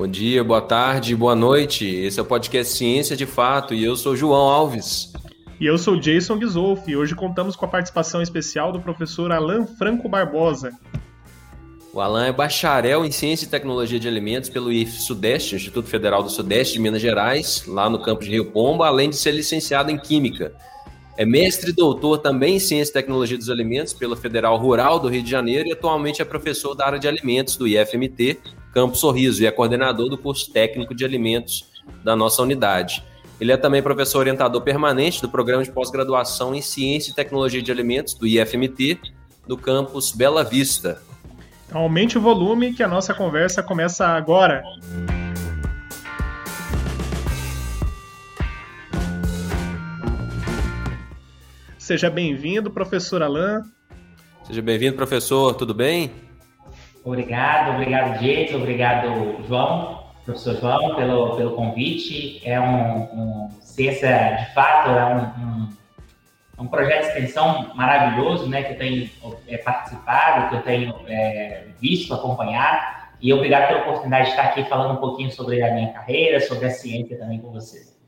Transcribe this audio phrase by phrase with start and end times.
[0.00, 1.84] Bom dia, boa tarde, boa noite.
[1.84, 5.12] Esse é o podcast Ciência de Fato e eu sou João Alves.
[5.60, 9.66] E eu sou Jason Gisolf e hoje contamos com a participação especial do professor Alan
[9.66, 10.72] Franco Barbosa.
[11.92, 16.22] O Alan é bacharel em Ciência e Tecnologia de Alimentos pelo IF Sudeste, Instituto Federal
[16.22, 19.90] do Sudeste de Minas Gerais, lá no campus de Rio Pomba, além de ser licenciado
[19.90, 20.54] em Química.
[21.18, 25.08] É mestre e doutor também em Ciência e Tecnologia dos Alimentos pela Federal Rural do
[25.08, 28.38] Rio de Janeiro e atualmente é professor da área de alimentos do IFMT,
[28.72, 31.68] Campo Sorriso, e é coordenador do curso técnico de alimentos
[32.04, 33.02] da nossa unidade.
[33.40, 37.72] Ele é também professor orientador permanente do programa de pós-graduação em Ciência e Tecnologia de
[37.72, 39.00] Alimentos do IFMT,
[39.46, 41.02] do campus Bela Vista.
[41.66, 44.62] Então, aumente o volume que a nossa conversa começa agora.
[51.78, 53.62] Seja bem-vindo, professor Alain.
[54.44, 55.54] Seja bem-vindo, professor.
[55.54, 56.29] Tudo bem?
[57.04, 62.42] Obrigado, obrigado, Jason, obrigado, João, professor João, pelo, pelo convite.
[62.44, 65.68] É um, um ciência de fato, é um, um,
[66.64, 69.10] um, projeto de extensão maravilhoso, né, que eu tenho
[69.48, 73.00] é, participado, que eu tenho é, visto, acompanhado.
[73.20, 76.66] E obrigado pela oportunidade de estar aqui falando um pouquinho sobre a minha carreira, sobre
[76.66, 77.98] a ciência também com vocês.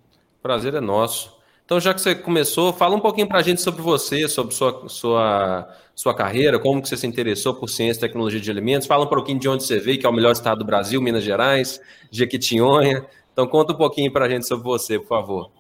[0.43, 1.42] Prazer é nosso.
[1.73, 4.91] Então, já que você começou, fala um pouquinho para a gente sobre você, sobre sua,
[4.91, 8.87] sua, sua carreira, como que você se interessou por ciência e tecnologia de alimentos.
[8.87, 11.25] Fala um pouquinho de onde você veio, que é o melhor estado do Brasil, Minas
[11.25, 13.07] Gerais, Jequitinhonha.
[13.33, 15.51] Então, conta um pouquinho para a gente sobre você, por favor.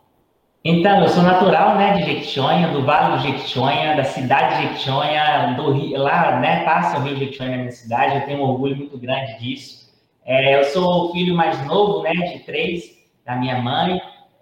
[0.62, 5.54] Então, eu sou natural, né, de Jequitinhonha, do Vale do Jequitinhonha, da cidade de Jequitinhonha,
[5.56, 8.76] do Rio, lá, né, passa o Rio Jequitinhonha na minha cidade, eu tenho um orgulho
[8.76, 9.90] muito grande disso.
[10.26, 13.98] É, eu sou o filho mais novo, né, de três, da minha mãe,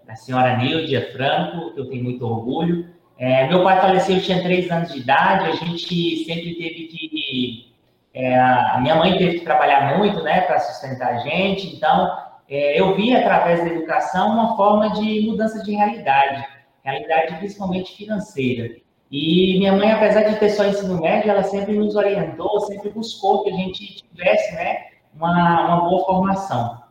[0.07, 2.89] a senhora Nildia Franco, que eu tenho muito orgulho.
[3.17, 7.71] É, meu pai faleceu, eu tinha três anos de idade, a gente sempre teve que.
[8.13, 12.11] É, a minha mãe teve que trabalhar muito, né, para sustentar a gente, então
[12.49, 16.45] é, eu vi através da educação uma forma de mudança de realidade,
[16.83, 18.75] realidade principalmente financeira.
[19.09, 23.43] E minha mãe, apesar de ter só ensino médio, ela sempre nos orientou, sempre buscou
[23.43, 26.81] que a gente tivesse, né, uma, uma boa formação.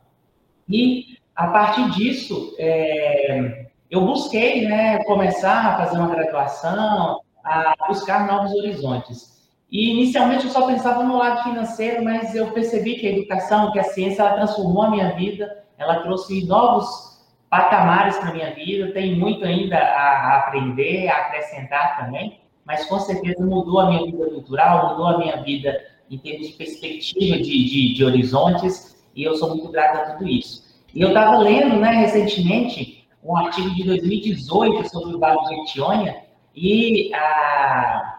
[0.68, 8.26] E a partir disso, é, eu busquei né, começar a fazer uma graduação, a buscar
[8.26, 9.48] novos horizontes.
[9.72, 13.78] E inicialmente eu só pensava no lado financeiro, mas eu percebi que a educação, que
[13.78, 18.92] a ciência, ela transformou a minha vida, ela trouxe novos patamares para a minha vida,
[18.92, 24.26] tem muito ainda a, aprender, a acrescentar também, mas com certeza mudou a minha vida
[24.26, 25.80] cultural, mudou a minha vida
[26.10, 30.28] em termos de perspectiva, de, de, de horizontes, e eu sou muito grato a tudo
[30.28, 30.69] isso.
[30.94, 36.24] E eu estava lendo, né, recentemente, um artigo de 2018 sobre o Vale de Jequitinhonha
[36.54, 38.18] e a,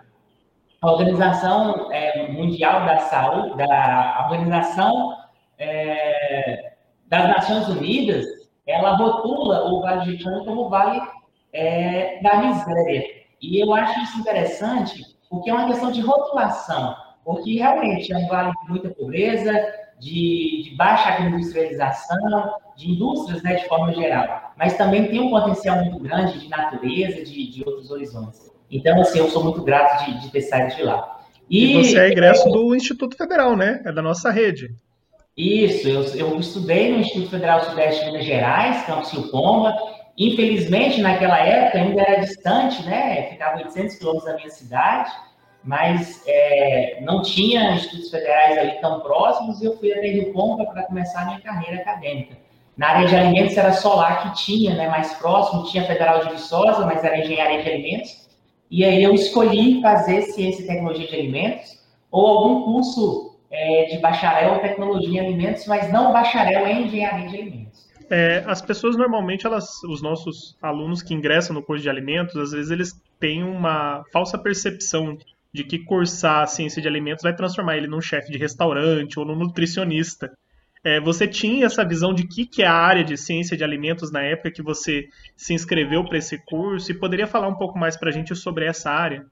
[0.84, 5.16] Organização é, Mundial da Saúde, da Organização
[5.60, 6.74] é,
[7.08, 8.26] das Nações Unidas,
[8.66, 11.02] ela rotula o Vale de Jequitinhonha como Vale
[11.54, 13.04] é, da Miséria.
[13.42, 18.28] E eu acho isso interessante porque é uma questão de rotulação, porque realmente é um
[18.28, 19.52] vale de muita pobreza,
[20.02, 25.78] de, de baixa industrialização, de indústrias né, de forma geral, mas também tem um potencial
[25.78, 28.52] muito grande de natureza, de, de outros horizontes.
[28.72, 31.20] Então, assim, eu sou muito grato de, de ter saído de lá.
[31.48, 33.80] E, e você é ingresso é, do Instituto Federal, né?
[33.86, 34.74] É da nossa rede.
[35.38, 39.76] Isso, eu, eu estudei no Instituto Federal Sudeste de Minas Gerais, Campus Rio Pomba.
[40.18, 43.30] Infelizmente, naquela época ainda era distante, né?
[43.30, 45.12] Ficava 800 quilômetros da minha cidade
[45.64, 50.66] mas é, não tinha institutos federais ali tão próximos e eu fui até Rio Pompa
[50.66, 52.36] para começar a minha carreira acadêmica.
[52.78, 56.32] Na área de alimentos era só lá que tinha, né, mais próximo, tinha Federal de
[56.32, 58.28] Viçosa, mas era engenharia de alimentos.
[58.72, 61.80] E aí eu escolhi fazer ciência e tecnologia de alimentos
[62.10, 67.28] ou algum curso é, de bacharel em tecnologia em alimentos, mas não bacharel em engenharia
[67.28, 67.92] de alimentos.
[68.10, 72.52] É, as pessoas normalmente, elas, os nossos alunos que ingressam no curso de alimentos, às
[72.52, 75.18] vezes eles têm uma falsa percepção
[75.54, 79.36] de que cursar ciência de alimentos vai transformar ele num chefe de restaurante ou num
[79.36, 80.32] nutricionista.
[80.84, 84.12] É, você tinha essa visão de que, que é a área de ciência de alimentos
[84.12, 87.96] na época que você se inscreveu para esse curso e poderia falar um pouco mais
[87.96, 89.26] para a gente sobre essa área?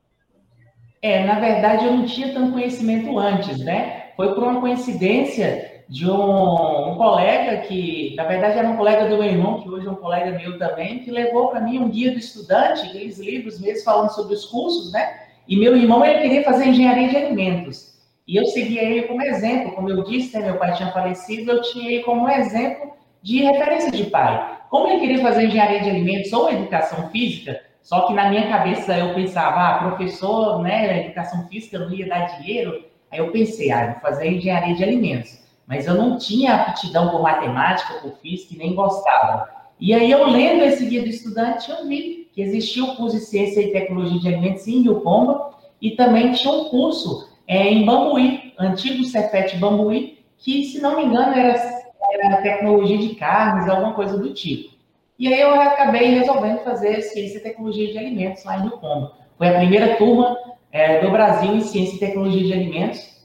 [1.01, 4.12] É, na verdade eu não tinha tanto conhecimento antes, né?
[4.16, 9.18] Foi por uma coincidência de um, um colega que, na verdade, era um colega do
[9.18, 12.12] meu irmão, que hoje é um colega meu também, que levou para mim um guia
[12.12, 15.29] do estudante, aqueles livros mesmo falando sobre os cursos, né?
[15.50, 17.98] E meu irmão, ele queria fazer engenharia de alimentos.
[18.28, 19.72] E eu seguia ele como exemplo.
[19.72, 22.94] Como eu disse, né, meu pai tinha falecido, eu tinha ele como exemplo
[23.24, 24.60] de referência de pai.
[24.69, 28.96] Como ele queria fazer engenharia de alimentos ou educação física, só que na minha cabeça
[28.96, 32.86] eu pensava, ah, professor, né, educação física não ia dar dinheiro.
[33.12, 35.40] Aí eu pensei, ah, vou fazer engenharia de alimentos.
[35.66, 39.50] mas eu não tinha aptidão por matemática, por física, nem gostava.
[39.80, 43.24] E aí, eu lendo esse guia do estudante, eu vi que existia o curso de
[43.24, 45.50] Ciência e Tecnologia de Alimentos em Rio Pomba,
[45.81, 51.06] e também tinha um curso é, em Bambuí, antigo Cefet Bambuí, que, se não me
[51.06, 51.56] engano, era,
[52.14, 54.74] era tecnologia de carnes, alguma coisa do tipo.
[55.18, 59.14] E aí eu acabei resolvendo fazer Ciência e Tecnologia de Alimentos lá em Rio Pomba.
[59.38, 60.38] Foi a primeira turma
[60.72, 63.20] é, do Brasil em Ciência e Tecnologia de Alimentos.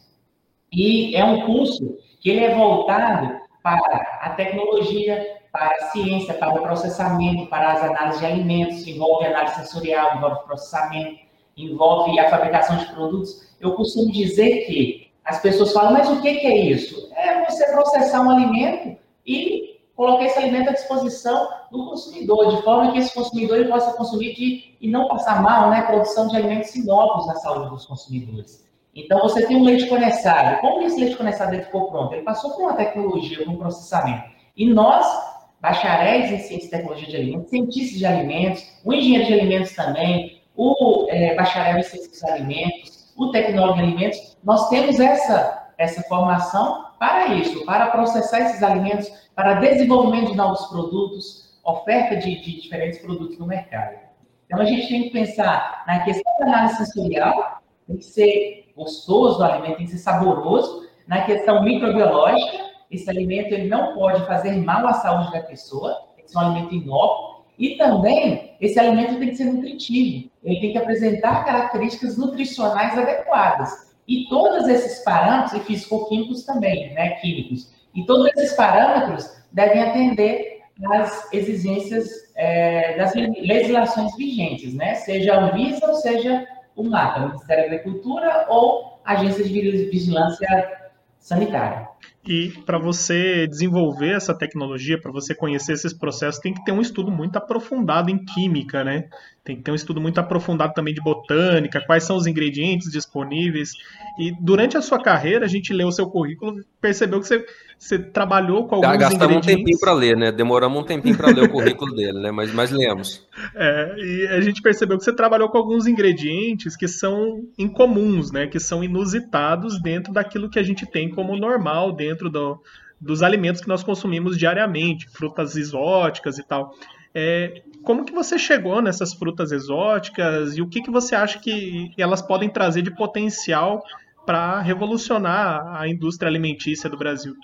[0.73, 6.53] E é um curso que ele é voltado para a tecnologia, para a ciência, para
[6.53, 11.21] o processamento, para as análises de alimentos, envolve análise sensorial, envolve processamento,
[11.56, 13.55] envolve a fabricação de produtos.
[13.61, 17.09] Eu costumo dizer que as pessoas falam, mas o que é isso?
[17.15, 22.91] É você processar um alimento e colocar esse alimento à disposição do consumidor, de forma
[22.91, 25.83] que esse consumidor ele possa consumir de, e não passar mal, né?
[25.83, 28.69] Produção de alimentos inóculos na saúde dos consumidores.
[28.93, 30.61] Então, você tem um leite condensado.
[30.61, 32.12] Como esse leite condensado ele ficou pronto?
[32.12, 34.35] Ele passou por uma tecnologia, por um processamento.
[34.56, 35.33] E nós,
[35.64, 40.43] bacharéis em ciência e tecnologia de alimentos, cientistas de alimentos, o engenheiro de alimentos também,
[40.55, 46.02] o é, bacharel em ciência de alimentos, o tecnólogo de alimentos, nós temos essa, essa
[46.02, 52.60] formação para isso, para processar esses alimentos, para desenvolvimento de novos produtos, oferta de, de
[52.60, 53.96] diferentes produtos no mercado.
[54.44, 59.40] Então, a gente tem que pensar na questão da análise sensorial, tem que ser gostoso
[59.40, 60.87] o alimento, tem que ser saboroso.
[61.06, 66.25] Na questão microbiológica, esse alimento ele não pode fazer mal à saúde da pessoa, tem
[66.25, 67.44] que ser um alimento inócuo.
[67.58, 73.94] E também, esse alimento tem que ser nutritivo, ele tem que apresentar características nutricionais adequadas.
[74.06, 80.62] E todos esses parâmetros, e físico-químicos também, né, químicos, e todos esses parâmetros devem atender
[80.93, 87.29] às exigências é, das legislações vigentes, né, seja a Anvisa ou seja o MATA, o
[87.29, 89.61] Ministério da Agricultura ou Agência de
[89.91, 91.88] Vigilância Sanitária.
[92.26, 96.81] E para você desenvolver essa tecnologia, para você conhecer esses processos, tem que ter um
[96.81, 99.09] estudo muito aprofundado em química, né?
[99.44, 103.73] Tem que ter um estudo muito aprofundado também de botânica, quais são os ingredientes disponíveis.
[104.19, 107.44] E durante a sua carreira, a gente leu o seu currículo, percebeu que você,
[107.79, 109.52] você trabalhou com alguns Gastamos ingredientes...
[109.52, 110.32] um tempinho para ler, né?
[110.32, 112.31] Demoramos um tempinho para ler o currículo dele, né?
[112.31, 113.23] Mas, mas lemos.
[113.55, 118.46] É, e a gente percebeu que você trabalhou com alguns ingredientes que são incomuns, né?
[118.46, 122.58] Que são inusitados dentro daquilo que a gente tem como normal dentro do,
[122.99, 126.75] dos alimentos que nós consumimos diariamente, frutas exóticas e tal.
[127.14, 131.93] É, como que você chegou nessas frutas exóticas e o que, que você acha que
[131.96, 133.84] elas podem trazer de potencial
[134.26, 137.34] para revolucionar a indústria alimentícia do Brasil?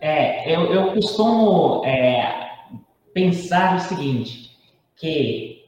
[0.00, 2.50] É, eu, eu costumo é,
[3.12, 4.50] pensar o seguinte,
[4.96, 5.62] que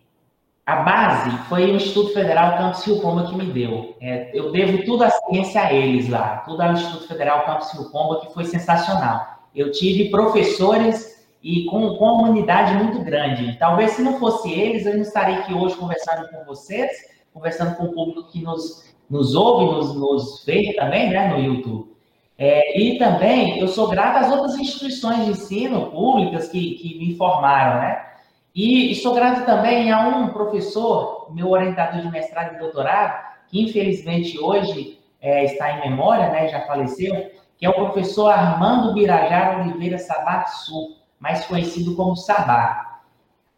[0.67, 3.96] a base foi o Instituto Federal Campus Rio Pomba que me deu.
[4.00, 7.90] É, eu devo tudo a ciência a eles lá, tudo ao Instituto Federal Campus Rio
[7.90, 9.44] Pomba, que foi sensacional.
[9.55, 13.58] Eu tive professores e com, com uma humanidade muito grande.
[13.58, 16.91] Talvez se não fosse eles, eu não estaria aqui hoje conversando com vocês,
[17.35, 21.94] conversando com o público que nos, nos ouve, nos, nos vê também, né, no YouTube.
[22.38, 27.14] É, e também eu sou grato às outras instituições de ensino públicas que, que me
[27.14, 28.06] formaram, né?
[28.55, 34.39] E, sou grato também a um professor, meu orientador de mestrado e doutorado, que infelizmente
[34.39, 39.98] hoje é, está em memória, né, já faleceu, que é o professor Armando Birajara Oliveira
[39.98, 43.00] Sabat Sul mais conhecido como Sabá.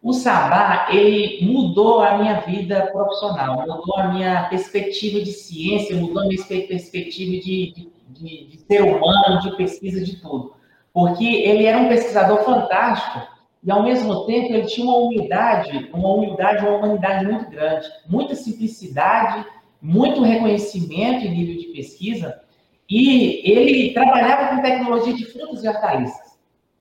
[0.01, 6.23] O Sabá, ele mudou a minha vida profissional, mudou a minha perspectiva de ciência, mudou
[6.23, 10.53] a minha perspectiva de, de, de ser humano, de pesquisa, de tudo.
[10.93, 13.27] Porque ele era um pesquisador fantástico
[13.61, 18.33] e, ao mesmo tempo, ele tinha uma humildade, uma humildade, uma humanidade muito grande, muita
[18.33, 19.45] simplicidade,
[19.81, 22.39] muito reconhecimento em nível de pesquisa,
[22.89, 26.36] e ele trabalhava com tecnologia de frutas e hortaliças.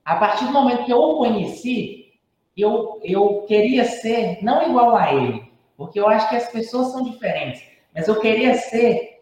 [0.07, 2.13] A partir do momento que eu o conheci,
[2.57, 7.03] eu, eu queria ser não igual a ele, porque eu acho que as pessoas são
[7.03, 7.61] diferentes,
[7.93, 9.21] mas eu queria ser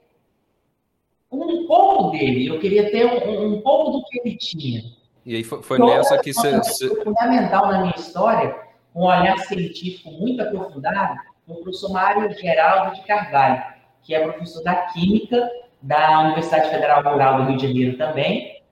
[1.33, 4.83] um pouco dele, eu queria ter um, um pouco do que ele tinha.
[5.25, 6.87] E aí foi, foi nessa que você.
[6.87, 8.55] Foi fundamental na minha história,
[8.95, 13.65] um olhar científico muito aprofundado, o professor Mário Geraldo de Carvalho,
[14.03, 15.51] que é professor da Química
[15.81, 18.63] da Universidade Federal Rural do Rio de Janeiro também,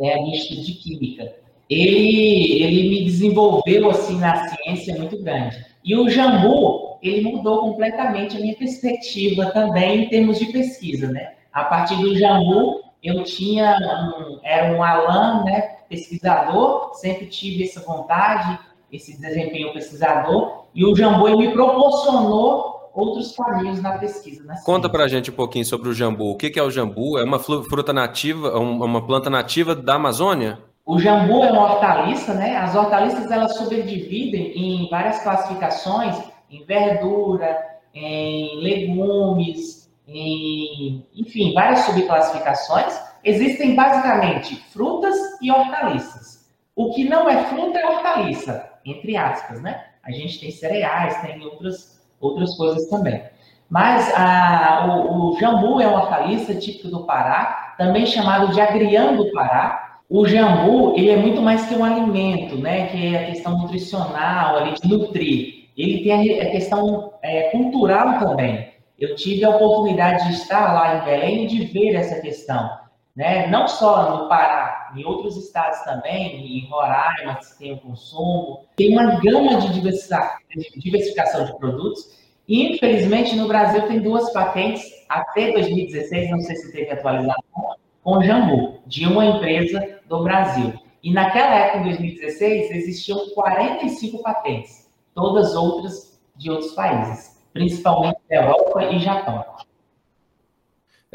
[0.00, 1.34] é misto de química.
[1.68, 5.64] Ele, ele me desenvolveu assim na ciência muito grande.
[5.84, 11.34] E o Jambu, ele mudou completamente a minha perspectiva também em termos de pesquisa, né?
[11.52, 13.76] A partir do Jambu, eu tinha
[14.18, 18.58] um, era um Alan, né, pesquisador, sempre tive essa vontade,
[18.92, 24.42] esse desempenho pesquisador, e o Jambu me proporcionou outros caminhos na pesquisa.
[24.44, 26.30] Na Conta para a gente um pouquinho sobre o jambu.
[26.30, 27.18] O que é o jambu?
[27.18, 30.58] É uma fruta nativa, é uma planta nativa da Amazônia?
[30.84, 32.56] O jambu é uma hortaliça, né?
[32.56, 36.16] As hortaliças elas subdividem em várias classificações,
[36.50, 37.58] em verdura,
[37.92, 42.98] em legumes, em, enfim, várias subclassificações.
[43.24, 46.46] Existem basicamente frutas e hortaliças.
[46.74, 49.84] O que não é fruta é hortaliça, entre aspas, né?
[50.04, 53.22] A gente tem cereais, tem outras, outras coisas também.
[53.68, 59.16] Mas a, o, o jambu é uma hortaliça típico do Pará, também chamado de agrião
[59.16, 60.00] do Pará.
[60.08, 62.86] O jambu, ele é muito mais que um alimento, né?
[62.86, 65.66] Que é a questão nutricional, ali, de nutrir.
[65.76, 68.68] Ele tem a, questão é, cultural também.
[68.98, 72.70] Eu tive a oportunidade de estar lá em Belém e de ver essa questão.
[73.16, 73.46] Né?
[73.46, 78.66] Não só no Pará, em outros estados também, em Roraima, que tem o consumo.
[78.76, 82.14] Tem uma gama de diversificação de produtos
[82.46, 88.22] e, infelizmente, no Brasil tem duas patentes até 2016, não sei se teve atualização, com
[88.22, 90.74] jambu, de uma empresa do Brasil.
[91.02, 98.36] E naquela época, em 2016, existiam 45 patentes, todas outras de outros países, principalmente da
[98.36, 99.44] Europa e Japão.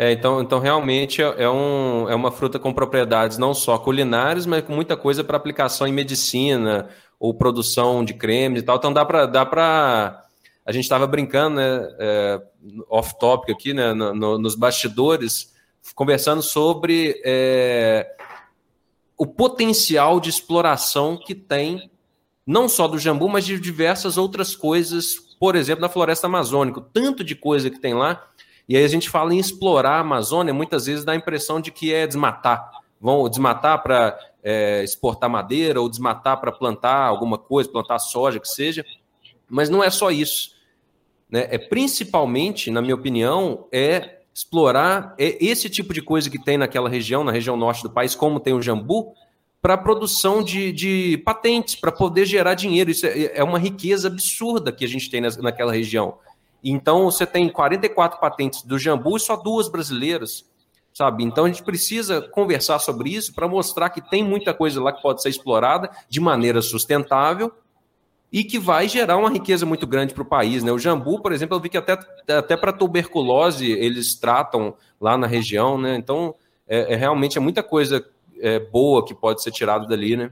[0.01, 4.48] É, então, então, realmente é, é, um, é uma fruta com propriedades não só culinárias,
[4.48, 6.89] mas com muita coisa para aplicação em medicina
[7.20, 8.77] ou produção de cremes e tal.
[8.77, 10.25] Então dá para dá para
[10.65, 12.41] a gente estava brincando, né, é,
[12.89, 15.53] off topic aqui, né, no, no, nos bastidores,
[15.93, 18.12] conversando sobre é,
[19.15, 21.91] o potencial de exploração que tem
[22.43, 27.24] não só do jambu, mas de diversas outras coisas, por exemplo, na floresta amazônica, tanto
[27.24, 28.30] de coisa que tem lá.
[28.71, 31.71] E aí a gente fala em explorar a Amazônia, muitas vezes dá a impressão de
[31.71, 32.71] que é desmatar.
[33.01, 38.47] Vão desmatar para é, exportar madeira ou desmatar para plantar alguma coisa, plantar soja, que
[38.47, 38.85] seja.
[39.49, 40.55] Mas não é só isso.
[41.29, 41.49] Né?
[41.51, 47.25] É principalmente, na minha opinião, é explorar esse tipo de coisa que tem naquela região,
[47.25, 49.13] na região norte do país, como tem o jambu,
[49.61, 52.89] para produção de, de patentes, para poder gerar dinheiro.
[52.89, 56.17] Isso é, é, uma riqueza absurda que a gente tem naquela região.
[56.63, 60.45] Então, você tem 44 patentes do jambu e só duas brasileiras,
[60.93, 61.23] sabe?
[61.23, 65.01] Então, a gente precisa conversar sobre isso para mostrar que tem muita coisa lá que
[65.01, 67.51] pode ser explorada de maneira sustentável
[68.31, 70.63] e que vai gerar uma riqueza muito grande para o país.
[70.63, 70.71] Né?
[70.71, 75.27] O jambu, por exemplo, eu vi que até, até para tuberculose eles tratam lá na
[75.27, 75.95] região, né?
[75.97, 76.33] Então,
[76.67, 78.05] é, é realmente é muita coisa
[78.39, 80.31] é, boa que pode ser tirada dali, né?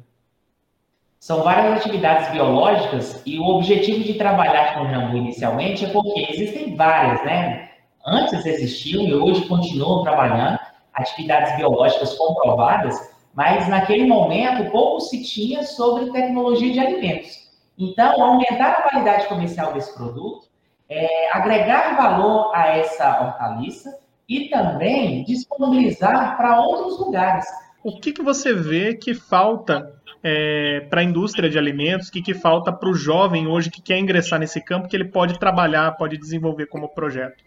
[1.19, 6.27] São várias atividades biológicas e o objetivo de trabalhar com o jambu inicialmente é porque
[6.31, 7.71] existem várias, né?
[8.05, 10.57] Antes existiam e hoje continuam trabalhando
[10.93, 12.95] atividades biológicas comprovadas,
[13.33, 17.49] mas naquele momento pouco se tinha sobre tecnologia de alimentos.
[17.77, 20.47] Então, aumentar a qualidade comercial desse produto,
[20.87, 27.45] é, agregar valor a essa hortaliça e também disponibilizar para outros lugares.
[27.83, 32.21] O que, que você vê que falta é, para a indústria de alimentos, o que,
[32.21, 35.91] que falta para o jovem hoje que quer ingressar nesse campo, que ele pode trabalhar,
[35.93, 37.43] pode desenvolver como projeto?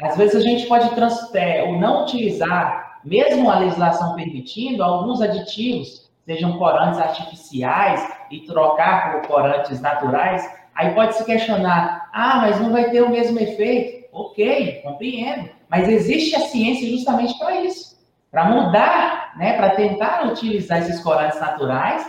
[0.00, 0.90] Às vezes a gente pode
[1.34, 9.12] é, ou não utilizar, mesmo a legislação permitindo, alguns aditivos sejam corantes artificiais e trocar
[9.12, 14.02] por corantes naturais, aí pode se questionar: ah, mas não vai ter o mesmo efeito.
[14.12, 15.48] Ok, compreendo.
[15.70, 17.92] Mas existe a ciência justamente para isso
[18.32, 22.08] para mudar, né, para tentar utilizar esses corantes naturais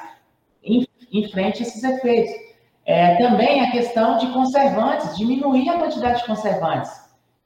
[0.64, 2.32] em, em frente a esses efeitos.
[2.86, 6.92] É, também a questão de conservantes, diminuir a quantidade de conservantes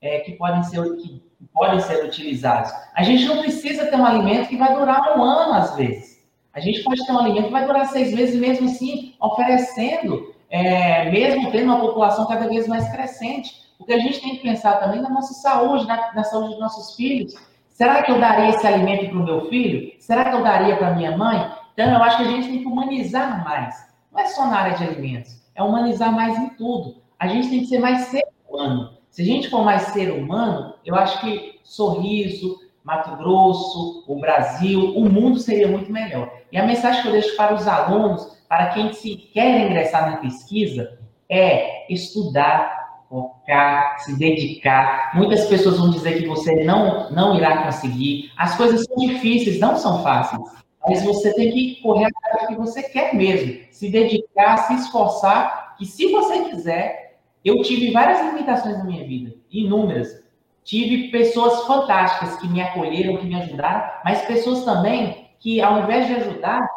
[0.01, 2.69] é, que, podem ser, que podem ser utilizados.
[2.93, 6.17] A gente não precisa ter um alimento que vai durar um ano, às vezes.
[6.51, 11.09] A gente pode ter um alimento que vai durar seis meses, mesmo assim, oferecendo, é,
[11.09, 13.53] mesmo tendo uma população cada vez mais crescente.
[13.77, 16.93] Porque a gente tem que pensar também na nossa saúde, na, na saúde dos nossos
[16.97, 17.35] filhos.
[17.77, 19.91] Será que eu daria esse alimento para o meu filho?
[19.99, 21.47] Será que eu daria para minha mãe?
[21.73, 23.75] Então, eu acho que a gente tem que humanizar mais.
[24.11, 27.03] Não é só na área de alimentos, é humanizar mais em tudo.
[27.19, 28.97] A gente tem que ser mais ser humano.
[29.11, 34.97] Se a gente for mais ser humano, eu acho que sorriso, Mato Grosso, o Brasil,
[34.97, 36.33] o mundo seria muito melhor.
[36.51, 40.17] E a mensagem que eu deixo para os alunos, para quem se quer ingressar na
[40.17, 40.97] pesquisa,
[41.29, 42.76] é estudar,
[43.09, 45.11] focar, se dedicar.
[45.15, 48.31] Muitas pessoas vão dizer que você não, não irá conseguir.
[48.37, 50.41] As coisas são difíceis, não são fáceis.
[50.87, 53.59] Mas você tem que correr atrás do que você quer mesmo.
[53.71, 59.35] Se dedicar, se esforçar, que se você quiser, eu tive várias limitações na minha vida,
[59.51, 60.23] inúmeras.
[60.63, 66.07] Tive pessoas fantásticas que me acolheram, que me ajudaram, mas pessoas também que, ao invés
[66.07, 66.67] de ajudar,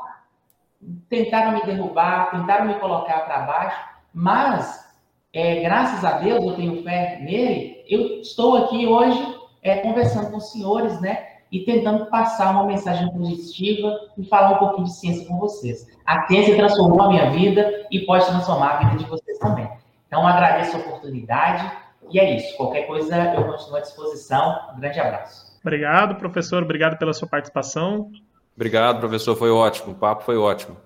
[1.09, 3.81] tentaram me derrubar, tentaram me colocar para baixo,
[4.15, 4.90] mas
[5.33, 10.39] é, graças a Deus, eu tenho fé nele, eu estou aqui hoje é, conversando com
[10.39, 11.27] os senhores, né?
[11.53, 15.87] E tentando passar uma mensagem positiva e falar um pouquinho de ciência com vocês.
[16.07, 19.69] A ciência transformou a minha vida e pode transformar a vida de vocês também.
[20.07, 21.71] Então, agradeço a oportunidade
[22.09, 22.57] e é isso.
[22.57, 24.61] Qualquer coisa, eu continuo à disposição.
[24.77, 25.59] Um grande abraço.
[25.61, 26.63] Obrigado, professor.
[26.63, 28.11] Obrigado pela sua participação.
[28.55, 29.37] Obrigado, professor.
[29.37, 29.93] Foi ótimo.
[29.93, 30.77] O papo foi ótimo.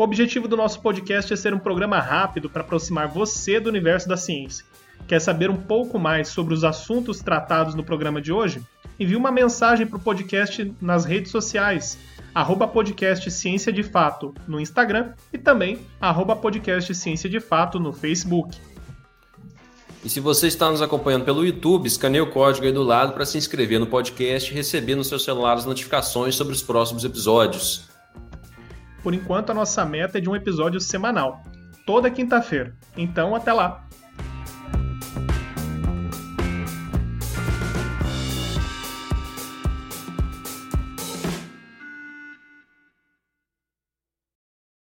[0.00, 4.08] O objetivo do nosso podcast é ser um programa rápido para aproximar você do universo
[4.08, 4.64] da ciência.
[5.06, 8.62] Quer saber um pouco mais sobre os assuntos tratados no programa de hoje?
[8.98, 11.98] Envie uma mensagem para o podcast nas redes sociais,
[12.34, 17.92] arroba podcast Ciência de Fato no Instagram e também arroba podcast Ciência de Fato no
[17.92, 18.56] Facebook.
[20.02, 23.26] E se você está nos acompanhando pelo YouTube, escaneie o código aí do lado para
[23.26, 27.89] se inscrever no podcast e receber no seu celular as notificações sobre os próximos episódios.
[29.02, 31.42] Por enquanto, a nossa meta é de um episódio semanal,
[31.86, 32.74] toda quinta-feira.
[32.96, 33.89] Então, até lá!